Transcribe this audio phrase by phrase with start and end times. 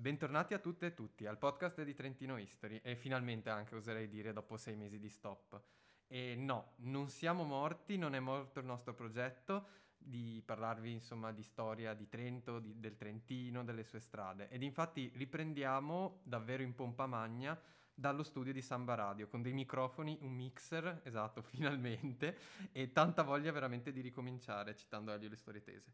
[0.00, 4.32] Bentornati a tutte e tutti al podcast di Trentino History e finalmente anche oserei dire
[4.32, 5.60] dopo sei mesi di stop.
[6.06, 9.66] E no, non siamo morti, non è morto il nostro progetto
[9.98, 15.10] di parlarvi insomma di storia di Trento, di, del Trentino, delle sue strade ed infatti
[15.16, 17.60] riprendiamo davvero in pompa magna
[17.92, 22.38] dallo studio di Samba Radio con dei microfoni, un mixer, esatto, finalmente
[22.70, 25.92] e tanta voglia veramente di ricominciare citando Elio le storie tese.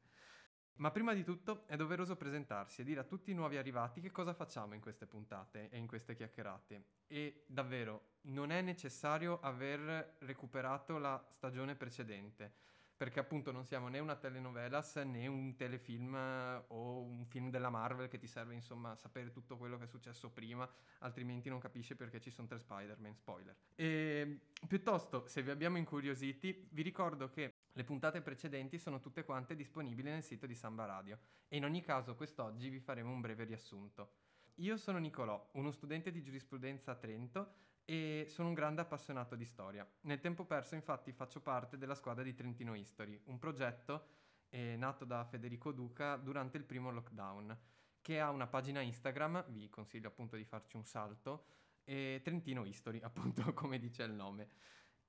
[0.77, 4.11] Ma prima di tutto è doveroso presentarsi e dire a tutti i nuovi arrivati che
[4.11, 6.85] cosa facciamo in queste puntate e in queste chiacchierate.
[7.07, 12.53] E davvero non è necessario aver recuperato la stagione precedente,
[12.97, 17.71] perché appunto non siamo né una telenovelas né un telefilm eh, o un film della
[17.71, 20.69] Marvel che ti serve insomma sapere tutto quello che è successo prima,
[21.01, 23.55] altrimenti non capisci perché ci sono tre Spider-Man, spoiler.
[23.77, 29.57] E piuttosto, se vi abbiamo incuriositi, vi ricordo che le puntate precedenti sono tutte quante
[29.57, 33.43] disponibili nel sito di Samba Radio e in ogni caso quest'oggi vi faremo un breve
[33.43, 34.13] riassunto.
[34.59, 39.45] Io sono Nicolò, uno studente di giurisprudenza a Trento e sono un grande appassionato di
[39.45, 39.85] storia.
[40.03, 44.07] Nel tempo perso infatti faccio parte della squadra di Trentino History, un progetto
[44.51, 47.59] eh, nato da Federico Duca durante il primo lockdown,
[48.01, 51.47] che ha una pagina Instagram, vi consiglio appunto di farci un salto,
[51.83, 54.49] e Trentino History appunto come dice il nome.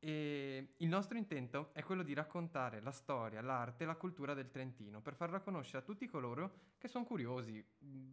[0.05, 4.51] E il nostro intento è quello di raccontare la storia, l'arte e la cultura del
[4.51, 7.65] Trentino per farla conoscere a tutti coloro che sono curiosi,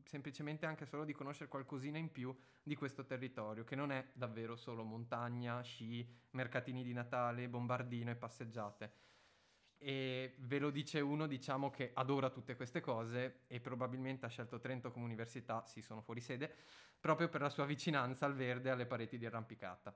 [0.02, 4.56] semplicemente anche solo di conoscere qualcosina in più di questo territorio, che non è davvero
[4.56, 8.92] solo montagna, sci, mercatini di Natale, bombardino e passeggiate.
[9.76, 14.58] E ve lo dice uno, diciamo, che adora tutte queste cose e probabilmente ha scelto
[14.58, 16.54] Trento come università, sì, sono fuori sede,
[16.98, 19.94] proprio per la sua vicinanza al verde e alle pareti di arrampicata.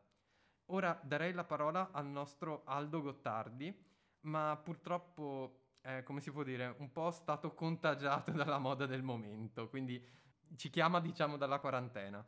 [0.67, 3.75] Ora darei la parola al nostro Aldo Gottardi,
[4.23, 9.69] ma purtroppo, eh, come si può dire, un po' stato contagiato dalla moda del momento,
[9.69, 10.05] quindi
[10.57, 12.27] ci chiama, diciamo, dalla quarantena.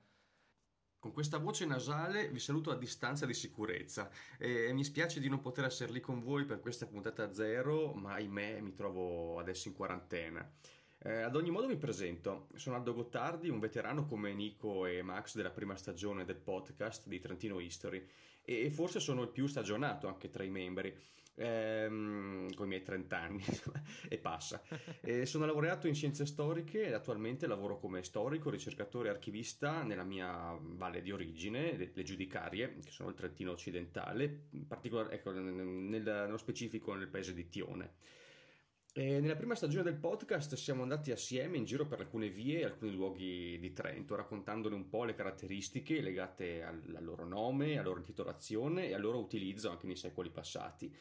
[1.00, 5.40] Con questa voce nasale vi saluto a distanza di sicurezza e mi spiace di non
[5.40, 9.74] poter essere lì con voi per questa puntata zero, ma ahimè mi trovo adesso in
[9.74, 10.52] quarantena.
[11.00, 15.36] Eh, ad ogni modo mi presento, sono Aldo Gottardi, un veterano come Nico e Max
[15.36, 18.04] della prima stagione del podcast di Trentino History
[18.42, 20.92] e forse sono il più stagionato anche tra i membri,
[21.36, 23.44] ehm, con i miei 30 anni
[24.10, 24.60] e passa.
[25.00, 30.02] E sono laureato in scienze storiche e attualmente lavoro come storico, ricercatore e archivista nella
[30.02, 35.30] mia valle di origine, le, le Giudicarie, che sono il Trentino occidentale, in particolare ecco,
[35.30, 37.92] nel, nello specifico nel paese di Tione.
[38.98, 42.64] E nella prima stagione del podcast siamo andati assieme in giro per alcune vie e
[42.64, 47.86] alcuni luoghi di Trento, raccontandone un po' le caratteristiche legate al, al loro nome, alla
[47.86, 50.92] loro intitolazione e al loro utilizzo anche nei secoli passati.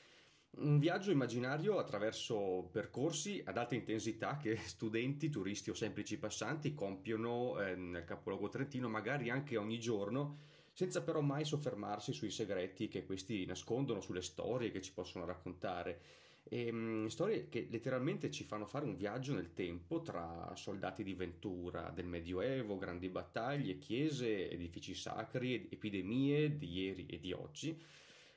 [0.58, 7.60] Un viaggio immaginario attraverso percorsi ad alta intensità che studenti, turisti o semplici passanti compiono
[7.60, 10.38] eh, nel capoluogo trentino, magari anche ogni giorno,
[10.72, 16.26] senza però mai soffermarsi sui segreti che questi nascondono, sulle storie che ci possono raccontare.
[16.50, 21.14] E, um, storie che letteralmente ci fanno fare un viaggio nel tempo tra soldati di
[21.14, 27.82] Ventura del Medioevo, grandi battaglie, chiese, edifici sacri, epidemie di ieri e di oggi.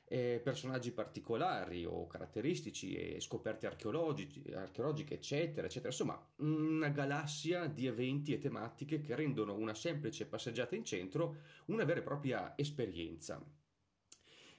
[0.03, 5.87] Eh, personaggi particolari o caratteristici e scoperte archeologiche, eccetera, eccetera.
[5.87, 11.85] Insomma, una galassia di eventi e tematiche che rendono una semplice passeggiata in centro una
[11.85, 13.41] vera e propria esperienza.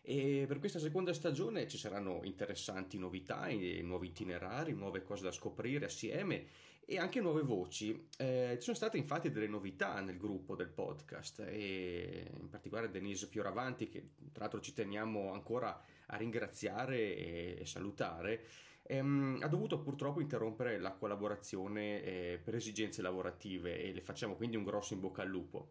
[0.05, 3.49] E per questa seconda stagione ci saranno interessanti novità,
[3.83, 6.47] nuovi itinerari, nuove cose da scoprire assieme
[6.85, 8.09] e anche nuove voci.
[8.19, 13.29] Eh, ci sono state infatti delle novità nel gruppo del podcast e in particolare Denise
[13.29, 18.45] Fioravanti che tra l'altro ci teniamo ancora a ringraziare e, e salutare.
[18.83, 24.57] Ehm, ha dovuto purtroppo interrompere la collaborazione eh, per esigenze lavorative e le facciamo quindi
[24.57, 25.71] un grosso in bocca al lupo.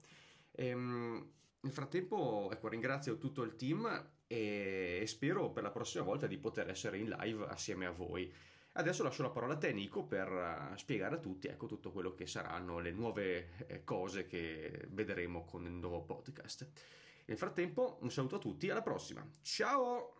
[0.54, 1.30] Ehm,
[1.62, 6.70] nel frattempo, ecco, ringrazio tutto il team e spero per la prossima volta di poter
[6.70, 8.34] essere in live assieme a voi.
[8.74, 12.14] Adesso lascio la parola a te Nico per eh, spiegare a tutti ecco, tutto quello
[12.14, 16.72] che saranno le nuove eh, cose che vedremo con il nuovo podcast.
[17.26, 19.28] Nel frattempo un saluto a tutti, alla prossima.
[19.42, 20.16] Ciao!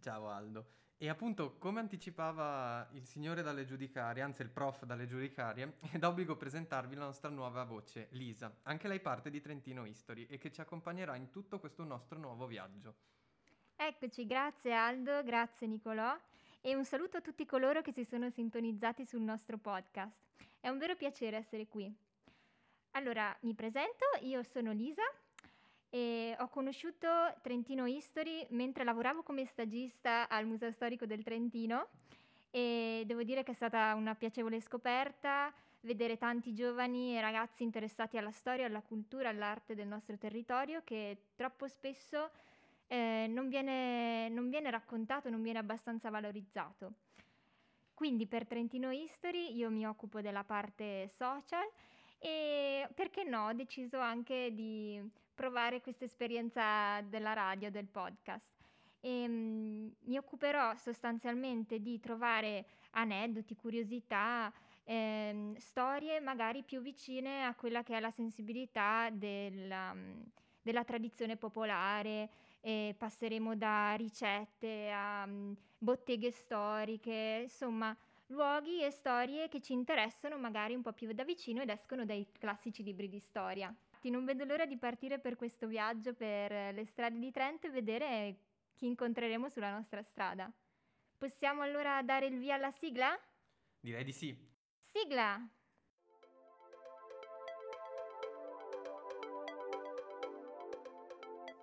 [0.00, 0.85] Ciao Aldo.
[0.98, 6.36] E appunto, come anticipava il signore dalle giudicarie, anzi il prof dalle giudicarie, è d'obbligo
[6.36, 8.50] presentarvi la nostra nuova voce, Lisa.
[8.62, 12.46] Anche lei parte di Trentino History e che ci accompagnerà in tutto questo nostro nuovo
[12.46, 12.94] viaggio.
[13.76, 16.16] Eccoci, grazie Aldo, grazie Nicolò
[16.62, 20.16] e un saluto a tutti coloro che si sono sintonizzati sul nostro podcast.
[20.58, 21.94] È un vero piacere essere qui.
[22.92, 25.04] Allora, mi presento, io sono Lisa,
[25.90, 27.08] e ho conosciuto
[27.42, 31.88] Trentino History mentre lavoravo come stagista al Museo Storico del Trentino
[32.50, 38.18] e devo dire che è stata una piacevole scoperta vedere tanti giovani e ragazzi interessati
[38.18, 42.30] alla storia, alla cultura, all'arte del nostro territorio che troppo spesso
[42.88, 46.92] eh, non, viene, non viene raccontato, non viene abbastanza valorizzato.
[47.94, 51.66] Quindi per Trentino History io mi occupo della parte social
[52.18, 55.02] e perché no, ho deciso anche di
[55.36, 58.54] provare questa esperienza della radio, del podcast.
[59.00, 64.52] E, um, mi occuperò sostanzialmente di trovare aneddoti, curiosità,
[64.84, 69.94] ehm, storie magari più vicine a quella che è la sensibilità della,
[70.62, 72.30] della tradizione popolare.
[72.60, 77.96] E passeremo da ricette a um, botteghe storiche, insomma
[78.28, 82.26] luoghi e storie che ci interessano magari un po' più da vicino ed escono dai
[82.38, 83.72] classici libri di storia.
[84.10, 88.36] Non vedo l'ora di partire per questo viaggio per le strade di Trento e vedere
[88.74, 90.50] chi incontreremo sulla nostra strada.
[91.16, 93.18] Possiamo allora dare il via alla sigla?
[93.80, 94.36] Direi di sì.
[94.80, 95.48] Sigla!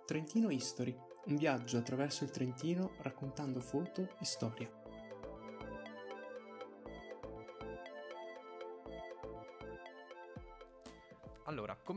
[0.04, 0.94] Trentino History,
[1.26, 4.83] un viaggio attraverso il Trentino raccontando foto e storia.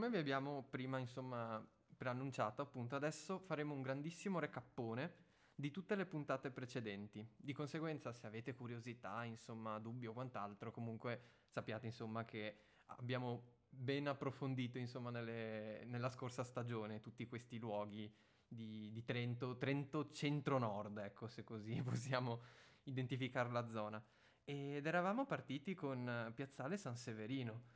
[0.07, 1.61] Come vi abbiamo prima, insomma,
[1.97, 7.27] preannunciato, appunto, adesso faremo un grandissimo recappone di tutte le puntate precedenti.
[7.35, 14.07] Di conseguenza, se avete curiosità, insomma, dubbi o quant'altro, comunque sappiate, insomma, che abbiamo ben
[14.07, 18.09] approfondito, insomma, nelle, nella scorsa stagione tutti questi luoghi
[18.47, 22.43] di, di Trento, Trento centro-nord, ecco, se così possiamo
[22.83, 24.01] identificare la zona.
[24.45, 27.75] Ed eravamo partiti con Piazzale San Severino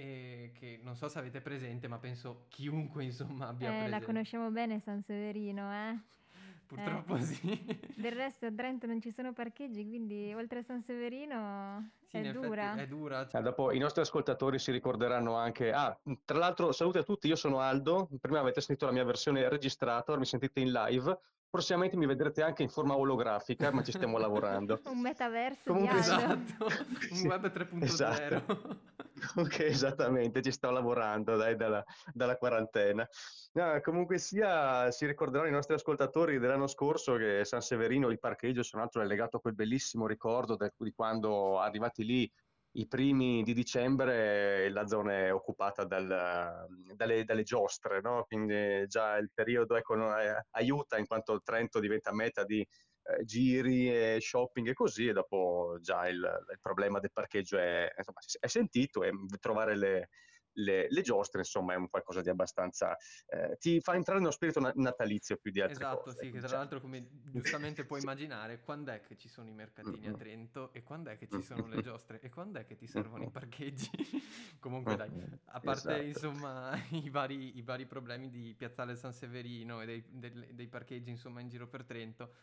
[0.00, 3.90] e che non so se avete presente, ma penso chiunque insomma abbia eh, presente.
[3.90, 5.98] La conosciamo bene San Severino, eh?
[6.66, 7.22] Purtroppo eh.
[7.22, 7.80] sì.
[7.96, 12.32] Del resto a Trento non ci sono parcheggi, quindi oltre a San Severino sì, è
[12.32, 12.76] dura.
[12.76, 13.28] È dura.
[13.30, 15.70] Ah, dopo i nostri ascoltatori si ricorderanno anche...
[15.70, 19.48] Ah, tra l'altro salute a tutti, io sono Aldo, prima avete sentito la mia versione
[19.48, 21.18] registrata, ora mi sentite in live.
[21.50, 24.80] Prossimamente mi vedrete anche in forma olografica, ma ci stiamo lavorando.
[24.86, 26.66] Un metaverso Comunque, esatto,
[27.10, 27.82] un web 3.0.
[27.82, 28.78] Esatto.
[29.34, 33.06] Ok, esattamente, ci sto lavorando dai, dalla, dalla quarantena.
[33.52, 38.62] No, comunque sia, si ricorderanno i nostri ascoltatori dell'anno scorso che San Severino, il parcheggio,
[38.62, 42.32] se non altro è legato a quel bellissimo ricordo de, di quando arrivati lì
[42.72, 48.24] i primi di dicembre la zona è occupata dal, dalle, dalle, giostre, no?
[48.26, 49.94] quindi già il periodo ecco,
[50.50, 55.78] aiuta in quanto Trento diventa meta di eh, giri e shopping e così, e dopo
[55.80, 60.08] già il, il problema del parcheggio è, insomma, è sentito e trovare le,
[60.62, 62.96] le, le, giostre, insomma, è un qualcosa di abbastanza.
[63.26, 66.10] Eh, ti fa entrare nello spirito natalizio più di altre esatto, cose.
[66.10, 69.52] Esatto, sì, che tra l'altro, come giustamente puoi immaginare, quando è che ci sono i
[69.52, 72.76] mercatini a Trento e quando è che ci sono le giostre e quando è che
[72.76, 73.90] ti servono i parcheggi.
[74.60, 75.10] Comunque, dai,
[75.46, 76.26] a parte esatto.
[76.26, 81.10] insomma i vari, i vari, problemi di Piazzale San Severino e dei, dei, dei parcheggi,
[81.10, 82.34] insomma, in giro per Trento,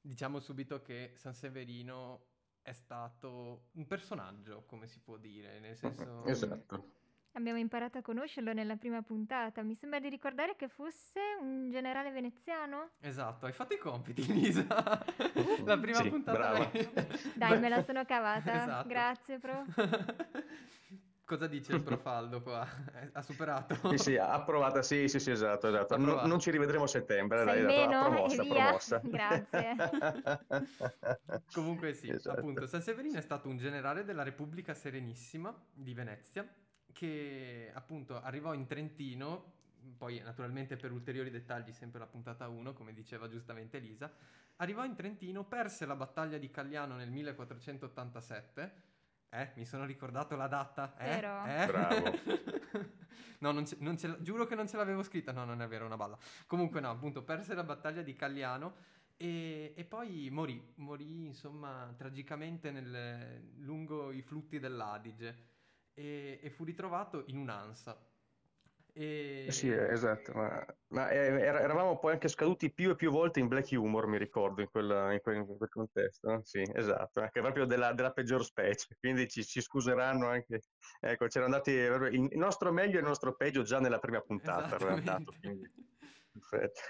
[0.00, 2.26] diciamo subito che San Severino
[2.62, 6.24] è stato un personaggio, come si può dire, nel senso...
[6.24, 7.00] Esatto
[7.34, 9.62] Abbiamo imparato a conoscerlo nella prima puntata.
[9.62, 12.90] Mi sembra di ricordare che fosse un generale veneziano.
[13.00, 14.66] Esatto, hai fatto i compiti, Lisa.
[15.64, 16.36] la prima sì, puntata.
[16.36, 16.70] Brava.
[17.34, 18.62] Dai, me la sono cavata.
[18.62, 18.88] Esatto.
[18.88, 19.64] Grazie, Pro.
[21.24, 22.68] Cosa dice il profaldo qua?
[23.12, 23.88] Ha superato?
[23.90, 25.96] Sì, sì, approvata, sì, sì, sì, esatto, esatto.
[25.96, 29.00] Non, non, ci rivedremo a settembre, Sei dai, meno, promossa, promossa.
[29.08, 29.76] Grazie.
[31.54, 32.40] Comunque sì, esatto.
[32.40, 36.46] appunto, San Severino è stato un generale della Repubblica Serenissima di Venezia
[37.02, 39.54] che appunto arrivò in Trentino,
[39.98, 44.08] poi naturalmente per ulteriori dettagli sempre la puntata 1, come diceva giustamente Elisa,
[44.58, 48.72] arrivò in Trentino, perse la battaglia di Cagliano nel 1487.
[49.30, 50.96] Eh, mi sono ricordato la data.
[50.96, 51.06] Eh?
[51.06, 51.44] Vero?
[51.44, 51.66] Eh?
[51.66, 52.18] Bravo.
[53.40, 55.32] no, non ce, non ce, giuro che non ce l'avevo scritta.
[55.32, 56.16] No, non è vero, una balla.
[56.46, 58.76] Comunque no, appunto, perse la battaglia di Cagliano
[59.16, 60.72] e, e poi morì.
[60.76, 65.50] Morì, insomma, tragicamente nel, lungo i flutti dell'Adige
[65.94, 67.98] e, e fu ritrovato in un'ansa.
[68.94, 69.46] E...
[69.48, 73.70] Sì, esatto, ma, ma eh, eravamo poi anche scaduti più e più volte in black
[73.70, 76.42] humor, mi ricordo, in, quella, in, quel, in quel, contesto.
[76.44, 80.60] Sì, esatto, anche proprio della, della peggior specie, quindi ci, ci, scuseranno anche.
[81.00, 85.32] Ecco, c'erano andati il nostro meglio e il nostro peggio già nella prima puntata, dato,
[85.40, 85.70] quindi...
[86.32, 86.80] Perfetto.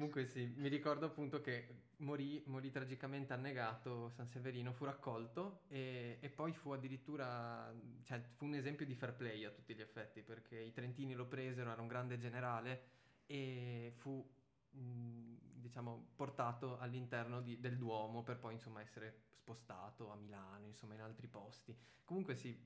[0.00, 6.16] Comunque sì, mi ricordo appunto che morì, morì tragicamente annegato San Severino, fu raccolto e,
[6.22, 7.70] e, poi fu addirittura,
[8.04, 11.26] cioè fu un esempio di fair play a tutti gli effetti perché i Trentini lo
[11.26, 12.82] presero, era un grande generale
[13.26, 14.26] e fu
[14.70, 21.02] diciamo, portato all'interno di, del Duomo per poi insomma essere spostato a Milano, insomma in
[21.02, 21.76] altri posti.
[22.04, 22.58] Comunque sì,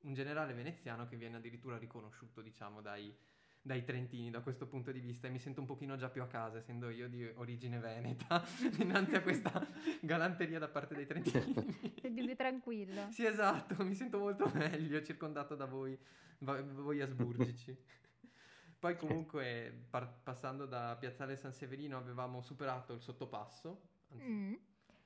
[0.00, 3.16] un generale veneziano che viene addirittura riconosciuto, diciamo, dai,
[3.66, 6.26] dai trentini da questo punto di vista e mi sento un pochino già più a
[6.26, 8.44] casa essendo io di origine veneta
[8.76, 9.66] dinanzi a questa
[10.02, 11.54] galanteria da parte dei trentini.
[11.98, 13.10] Senti più tranquillo.
[13.10, 15.98] Sì, esatto, mi sento molto meglio circondato da voi,
[16.40, 17.74] voi asburgici.
[18.78, 23.80] Poi comunque par- passando da Piazzale San Severino avevamo superato il sottopasso.
[24.10, 24.24] Anzi...
[24.26, 24.54] Mm.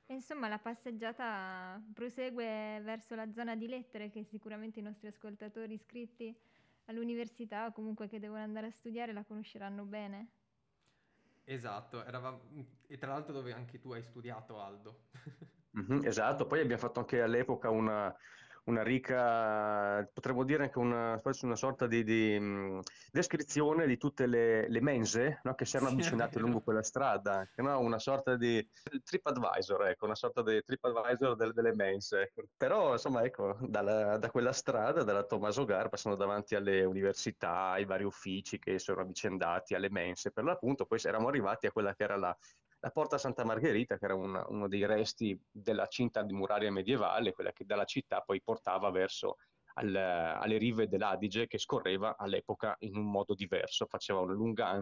[0.07, 6.35] Insomma, la passeggiata prosegue verso la zona di lettere che sicuramente i nostri ascoltatori iscritti
[6.89, 10.31] all'università o comunque che devono andare a studiare la conosceranno bene.
[11.43, 12.41] Esatto, eravamo...
[12.87, 15.07] e tra l'altro dove anche tu hai studiato Aldo.
[15.77, 18.15] mm-hmm, esatto, poi abbiamo fatto anche all'epoca una,
[18.69, 24.69] una ricca, potremmo dire anche una, una sorta di, di um, descrizione di tutte le,
[24.69, 27.79] le mense no, che si erano avvicinate sì, lungo quella strada, no?
[27.79, 28.65] una sorta di
[29.03, 32.21] TripAdvisor, ecco, una sorta di TripAdvisor del, delle mense.
[32.21, 32.43] Ecco.
[32.55, 37.85] Però, insomma, ecco, dalla, da quella strada, dalla Tommaso Gar, passando davanti alle università, ai
[37.85, 41.95] vari uffici che si erano avvicendati, alle mense, per l'appunto, poi eravamo arrivati a quella
[41.95, 42.37] che era la
[42.81, 47.33] la Porta Santa Margherita, che era un, uno dei resti della cinta di muraria medievale,
[47.33, 49.37] quella che dalla città poi portava verso
[49.75, 54.79] al, alle rive dell'Adige, che scorreva all'epoca in un modo diverso, faceva una lunga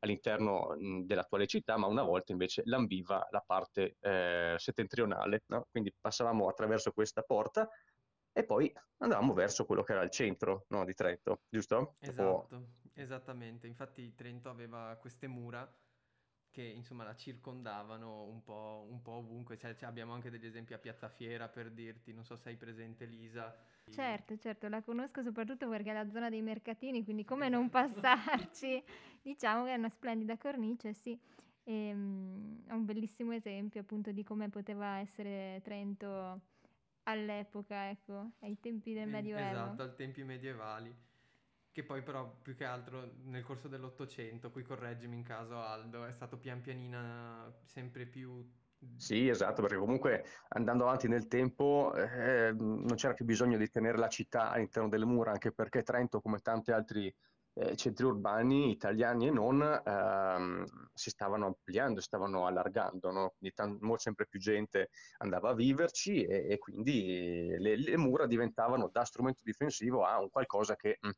[0.00, 5.66] all'interno dell'attuale città, ma una volta invece lambiva la parte eh, settentrionale, no?
[5.70, 7.68] quindi passavamo attraverso questa porta
[8.32, 11.96] e poi andavamo verso quello che era il centro no, di Trento, giusto?
[11.98, 12.66] Esatto, o...
[12.94, 13.66] esattamente.
[13.66, 15.70] Infatti Trento aveva queste mura
[16.52, 19.58] che insomma la circondavano un po', un po ovunque.
[19.58, 22.56] Cioè, cioè, abbiamo anche degli esempi a Piazza Fiera per dirti, non so se hai
[22.56, 23.56] presente Lisa.
[23.90, 28.82] Certo, certo, la conosco soprattutto perché è la zona dei mercatini, quindi come non passarci?
[29.22, 31.18] diciamo che è una splendida cornice, sì.
[31.64, 36.40] E, um, è un bellissimo esempio appunto di come poteva essere Trento
[37.04, 39.50] all'epoca, ecco, ai tempi del Medioevo.
[39.50, 41.10] Esatto, ai tempi medievali
[41.72, 46.12] che poi però più che altro nel corso dell'Ottocento, qui correggimi in caso Aldo, è
[46.12, 48.46] stato pian pianino sempre più...
[48.96, 53.96] Sì, esatto, perché comunque andando avanti nel tempo eh, non c'era più bisogno di tenere
[53.96, 57.14] la città all'interno delle mura, anche perché Trento, come tanti altri
[57.54, 60.64] eh, centri urbani italiani e non, ehm,
[60.94, 63.34] si stavano ampliando, stavano allargando, no?
[63.38, 68.88] quindi t- sempre più gente andava a viverci e, e quindi le, le, mura diventavano
[68.88, 71.10] da strumento difensivo a un qualcosa che mh,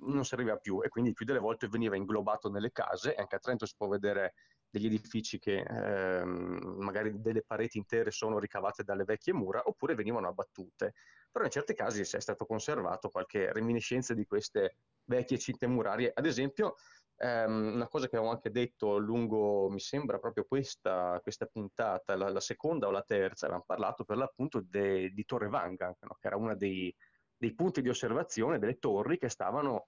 [0.00, 3.66] non serviva più e quindi più delle volte veniva inglobato nelle case, anche a Trento
[3.66, 4.34] si può vedere
[4.68, 10.28] degli edifici che ehm, magari delle pareti intere sono ricavate dalle vecchie mura oppure venivano
[10.28, 10.94] abbattute,
[11.30, 16.10] però in certi casi si è stato conservato qualche reminiscenza di queste vecchie cinte murarie,
[16.12, 16.74] ad esempio
[17.16, 22.28] ehm, una cosa che avevo anche detto lungo, mi sembra proprio questa, questa puntata, la,
[22.28, 26.16] la, seconda o la terza, avevamo parlato per l'appunto de, di Torre Vanga, no?
[26.20, 26.94] che era una dei
[27.36, 29.86] dei punti di osservazione delle torri che stavano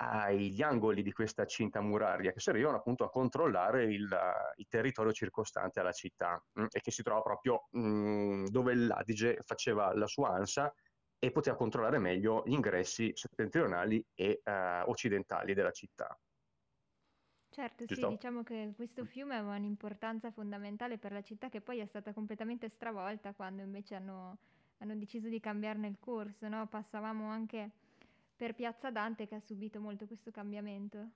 [0.00, 4.08] agli angoli di questa cinta muraria che servivano appunto a controllare il,
[4.56, 8.74] il territorio circostante alla città mh, mm, e che si trova proprio mh, mm, dove
[8.74, 10.72] l'Adige faceva la sua ansa
[11.18, 16.16] e poteva controllare meglio gli ingressi settentrionali e uh, occidentali della città.
[17.50, 18.06] Certo, Giusto?
[18.06, 22.12] sì, diciamo che questo fiume aveva un'importanza fondamentale per la città che poi è stata
[22.12, 24.38] completamente stravolta quando invece hanno
[24.78, 26.66] hanno deciso di cambiarne il corso, no?
[26.66, 27.70] Passavamo anche
[28.36, 31.10] per Piazza Dante che ha subito molto questo cambiamento.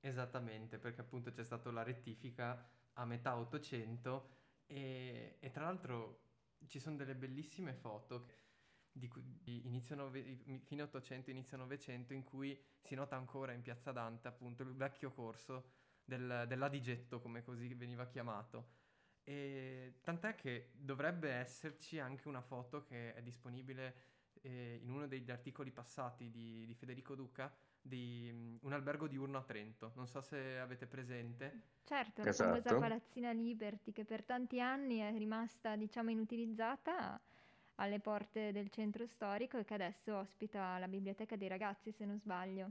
[0.00, 4.28] Esattamente, perché appunto c'è stata la rettifica a metà 800
[4.66, 6.20] e, e tra l'altro
[6.66, 8.26] ci sono delle bellissime foto
[8.92, 9.10] di,
[9.42, 10.22] di inizio nove,
[10.64, 15.10] fine 800, inizio 900 in cui si nota ancora in Piazza Dante appunto il vecchio
[15.10, 15.70] corso
[16.04, 18.82] del, dell'Adigetto come così veniva chiamato
[19.24, 24.12] e tant'è che dovrebbe esserci anche una foto che è disponibile
[24.42, 29.38] eh, in uno degli articoli passati di, di Federico Duca di um, un albergo diurno
[29.38, 29.92] a Trento.
[29.94, 31.72] Non so se avete presente.
[31.84, 32.50] Certo, la esatto.
[32.50, 37.20] famosa palazzina Liberty che per tanti anni è rimasta, diciamo, inutilizzata
[37.76, 42.18] alle porte del centro storico e che adesso ospita la biblioteca dei ragazzi, se non
[42.18, 42.70] sbaglio.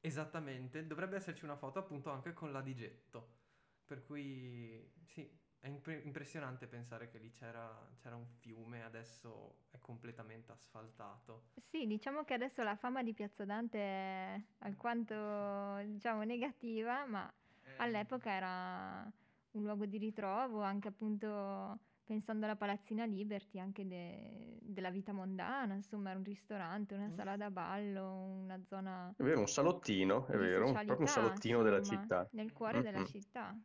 [0.00, 3.42] Esattamente, dovrebbe esserci una foto appunto anche con la Digetto.
[3.86, 5.30] Per cui sì,
[5.64, 11.52] è impre- impressionante pensare che lì c'era, c'era, un fiume, adesso è completamente asfaltato.
[11.70, 17.72] Sì, diciamo che adesso la fama di Piazza Dante è alquanto, diciamo, negativa, ma eh.
[17.76, 19.10] all'epoca era
[19.52, 25.74] un luogo di ritrovo, anche appunto pensando alla Palazzina Liberty, anche de- della vita mondana,
[25.74, 27.14] insomma, era un ristorante, una Mm.
[27.14, 31.62] sala da ballo, una zona È vero, un salottino, è vero, socialità, proprio un salottino
[31.62, 32.28] della insomma, città.
[32.30, 33.04] nel cuore della Mm-mm.
[33.04, 33.56] città,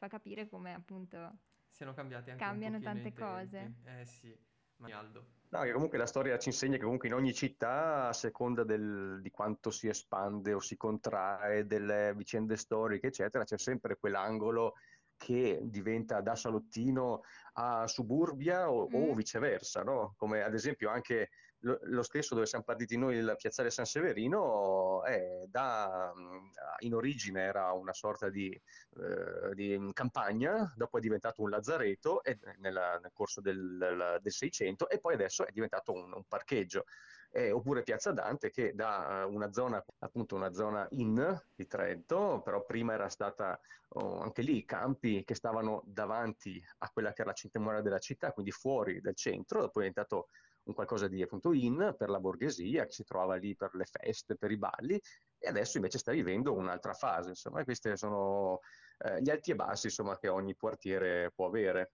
[0.00, 1.36] fa capire come appunto
[1.68, 3.72] Siano cambiati anche Cambiano tante cose.
[3.84, 4.34] Eh sì,
[4.76, 5.26] ma Aldo.
[5.50, 9.20] No, che comunque la storia ci insegna che comunque in ogni città, a seconda del-
[9.20, 14.74] di quanto si espande o si contrae, delle vicende storiche, eccetera, c'è sempre quell'angolo
[15.16, 17.20] che diventa da salottino
[17.54, 19.16] a suburbia o, o Mm.
[19.16, 20.14] viceversa, no?
[20.16, 21.30] Come ad esempio anche
[21.60, 26.50] lo, stesso dove siamo partiti noi, il piazzale San Severino, è da, mh,
[26.80, 32.38] in origine era una sorta di, eh, di campagna, dopo è diventato un lazzareto e-
[32.58, 36.84] nella- nel corso del, del 600 e poi adesso è diventato un, un parcheggio.
[37.32, 42.42] Eh, oppure Piazza Dante che da eh, una zona, appunto una zona in di Trento,
[42.42, 43.58] però prima era stata
[43.90, 48.32] oh, anche lì campi che stavano davanti a quella che era la centenaria della città,
[48.32, 50.28] quindi fuori dal centro, dopo è diventato
[50.70, 54.36] un qualcosa di appunto in per la borghesia che si trovava lì per le feste,
[54.36, 55.00] per i balli
[55.38, 58.60] e adesso invece sta vivendo un'altra fase, insomma, questi sono
[58.98, 61.92] eh, gli alti e bassi insomma, che ogni quartiere può avere.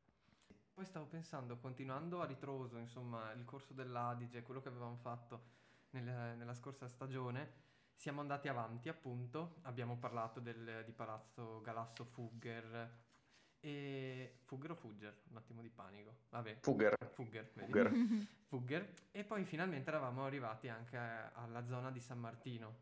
[0.75, 5.41] Poi stavo pensando, continuando a ritroso, insomma, il corso dell'Adige, quello che avevamo fatto
[5.91, 7.65] nel- nella scorsa stagione,
[7.95, 13.05] siamo andati avanti, appunto, abbiamo parlato del- di Palazzo Galasso Fugger
[13.67, 14.39] e...
[14.45, 15.23] Fugger o Fugger?
[15.31, 16.15] Un attimo di panico.
[16.31, 17.73] Vabbè, Fugger, Fugger, vedi?
[17.73, 17.93] Fugger.
[18.47, 18.93] Fugger.
[19.11, 22.75] E poi finalmente eravamo arrivati anche alla zona di San Martino,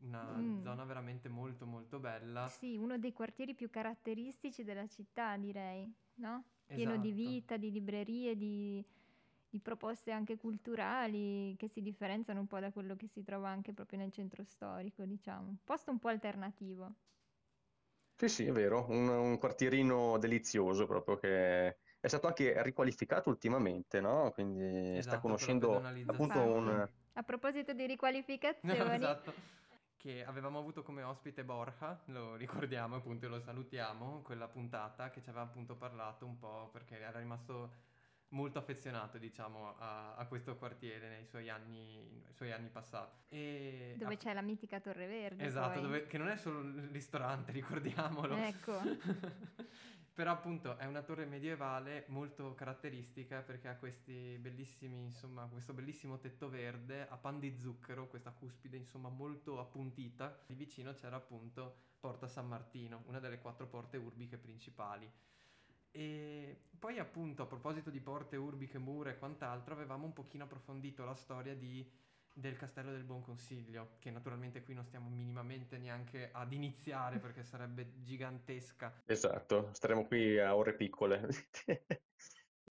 [0.00, 0.60] una Mm.
[0.60, 2.46] zona veramente molto molto bella.
[2.48, 6.44] Sì, uno dei quartieri più caratteristici della città, direi, no?
[6.66, 7.28] Pieno di Esatto.
[7.28, 8.84] vita, di librerie, di,
[9.48, 13.72] di proposte anche culturali che si differenziano un po' da quello che si trova anche
[13.72, 15.48] proprio nel centro storico, diciamo.
[15.48, 16.92] Un posto un po' alternativo.
[18.18, 21.68] Sì, sì, è vero, un, un quartierino delizioso proprio che
[22.00, 24.30] è stato anche riqualificato ultimamente, no?
[24.32, 26.88] Quindi Esatto, sta conoscendo appunto un...
[27.12, 27.86] A proposito di
[28.62, 29.34] No, riqualificazioni, esatto.
[29.96, 35.22] Che avevamo avuto come ospite Borja, lo ricordiamo appunto e lo salutiamo, quella puntata che
[35.22, 37.72] ci aveva appunto parlato un po' perché era rimasto
[38.36, 43.16] molto affezionato diciamo a, a questo quartiere nei suoi anni, nei suoi anni passati.
[43.28, 45.44] E dove app- c'è la mitica Torre Verde.
[45.44, 48.36] Esatto, dove- che non è solo il ristorante, ricordiamolo.
[48.36, 48.78] Ecco.
[50.16, 56.18] Però appunto è una torre medievale molto caratteristica perché ha questi bellissimi, insomma, questo bellissimo
[56.18, 60.42] tetto verde a pan di zucchero, questa cuspide insomma molto appuntita.
[60.46, 65.10] Di vicino c'era appunto Porta San Martino, una delle quattro porte urbiche principali.
[65.96, 71.06] E poi appunto a proposito di porte urbiche, mura e quant'altro, avevamo un pochino approfondito
[71.06, 71.90] la storia di
[72.36, 77.42] del Castello del Buon Consiglio, che naturalmente qui non stiamo minimamente neanche ad iniziare perché
[77.42, 78.92] sarebbe gigantesca.
[79.06, 81.26] Esatto, staremo qui a ore piccole.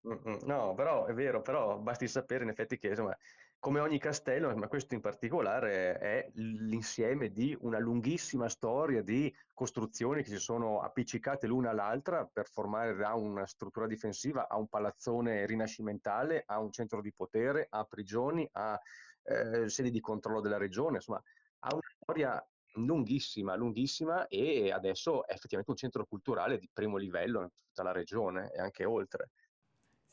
[0.07, 0.41] Mm-mm.
[0.45, 3.17] No, però è vero, però basti sapere in effetti che insomma,
[3.65, 10.21] come ogni castello, ma questo in particolare è l'insieme di una lunghissima storia di costruzioni
[10.21, 15.47] che si sono appiccicate l'una all'altra per formare da una struttura difensiva a un palazzone
[15.47, 18.79] rinascimentale, a un centro di potere, a prigioni, a
[19.23, 21.23] eh, sedi di controllo della regione, insomma,
[21.61, 27.41] ha una storia lunghissima, lunghissima e adesso è effettivamente un centro culturale di primo livello
[27.41, 29.31] in tutta la regione e anche oltre.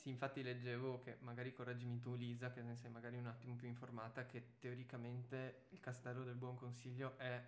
[0.03, 3.69] Sì, infatti leggevo che, magari correggimi tu Lisa, che ne sei magari un attimo più
[3.69, 7.41] informata, che teoricamente il Castello del Buon Consiglio è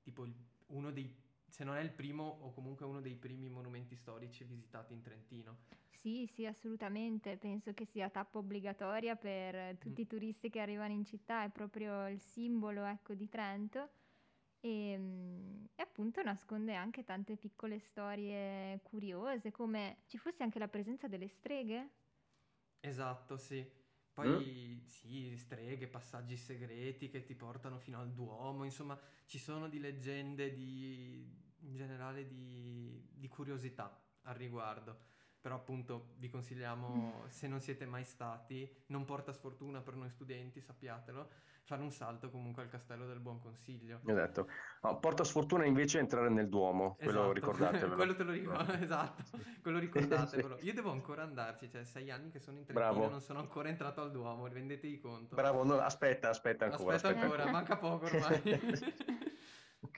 [0.00, 0.26] tipo
[0.68, 1.14] uno dei,
[1.46, 5.58] se non è il primo o comunque uno dei primi monumenti storici visitati in Trentino.
[5.90, 7.36] Sì, sì, assolutamente.
[7.36, 12.08] Penso che sia tappa obbligatoria per tutti i turisti che arrivano in città, è proprio
[12.08, 13.90] il simbolo, ecco, di Trento.
[14.60, 20.68] E, mm, e appunto nasconde anche tante piccole storie curiose, come ci fosse anche la
[20.68, 21.90] presenza delle streghe.
[22.80, 23.68] Esatto, sì.
[24.12, 29.78] Poi sì, streghe, passaggi segreti che ti portano fino al Duomo, insomma, ci sono di
[29.78, 31.24] leggende di,
[31.60, 34.98] in generale di, di curiosità al riguardo.
[35.40, 40.60] Però appunto vi consigliamo, se non siete mai stati, non porta sfortuna per noi studenti,
[40.60, 41.28] sappiatelo,
[41.68, 44.00] fare un salto comunque al Castello del Buon Consiglio.
[44.06, 44.48] Esatto.
[44.82, 47.94] No, porta sfortuna invece entrare nel Duomo, quello Esatto, ricordatevelo.
[47.96, 49.22] quello te lo ricordo, esatto,
[49.60, 50.58] quello ricordatevelo.
[50.62, 53.06] Io devo ancora andarci, cioè sei anni che sono in Trentino Bravo.
[53.06, 55.34] e non sono ancora entrato al Duomo, rendetevi conto.
[55.34, 56.96] Bravo, no, aspetta, aspetta ancora.
[56.96, 59.26] Aspetta aspetta ancora, manca poco ormai.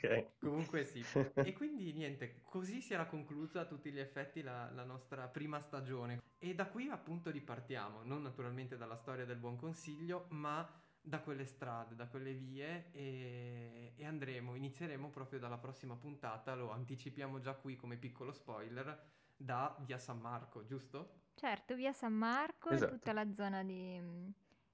[0.02, 0.38] Ok.
[0.38, 1.04] Comunque sì.
[1.44, 5.60] E quindi niente, così si era conclusa a tutti gli effetti la, la nostra prima
[5.60, 6.20] stagione.
[6.38, 10.66] E da qui appunto ripartiamo, non naturalmente dalla storia del buon consiglio, ma
[11.02, 16.70] da quelle strade, da quelle vie e, e andremo, inizieremo proprio dalla prossima puntata, lo
[16.70, 19.02] anticipiamo già qui come piccolo spoiler,
[19.36, 21.18] da via San Marco, giusto?
[21.34, 22.94] Certo, via San Marco Esatto.
[22.94, 23.98] e tutta la zona di,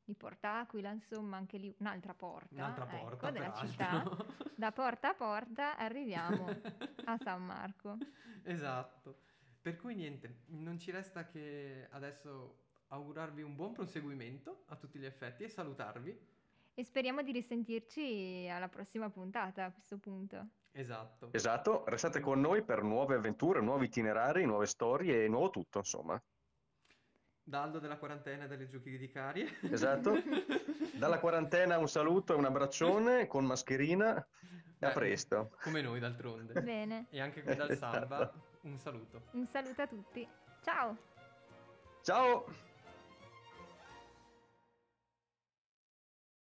[0.06, 2.54] di Portaquila, insomma, anche lì un'altra porta.
[2.54, 3.68] Un'altra ecco, porta, della peraltro.
[3.68, 4.44] città.
[4.54, 6.46] Da porta a porta arriviamo
[7.04, 7.98] a San Marco.
[8.44, 9.18] Esatto.
[9.60, 15.04] Per cui niente, non ci resta che adesso augurarvi un buon proseguimento a tutti gli
[15.04, 16.18] effetti e salutarvi.
[16.74, 20.46] E speriamo di risentirci alla prossima puntata a questo punto.
[20.70, 21.30] Esatto.
[21.32, 26.22] Esatto, restate con noi per nuove avventure, nuovi itinerari, nuove storie e nuovo tutto, insomma.
[27.48, 29.48] Da Aldo della quarantena e delle giochi di carie.
[29.70, 30.14] Esatto.
[30.98, 34.16] Dalla quarantena un saluto e un abbraccione con mascherina
[34.80, 35.52] e a presto.
[35.62, 36.60] Come noi d'altronde.
[36.60, 38.32] Bene, E anche qui dal Samba
[38.62, 39.22] un saluto.
[39.32, 40.26] un saluto a tutti.
[40.60, 40.96] Ciao!
[42.02, 42.46] Ciao!